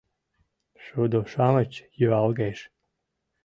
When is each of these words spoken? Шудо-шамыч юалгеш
Шудо-шамыч 0.85 1.71
юалгеш 2.05 2.59